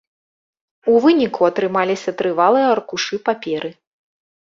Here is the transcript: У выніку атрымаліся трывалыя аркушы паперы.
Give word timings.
У 0.93 1.01
выніку 1.03 1.41
атрымаліся 1.49 2.13
трывалыя 2.21 2.65
аркушы 2.77 3.15
паперы. 3.29 3.71